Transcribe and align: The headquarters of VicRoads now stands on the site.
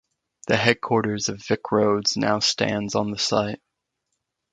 The 0.47 0.55
headquarters 0.57 1.29
of 1.29 1.37
VicRoads 1.43 2.17
now 2.17 2.39
stands 2.39 2.95
on 2.95 3.11
the 3.11 3.19
site. 3.19 3.61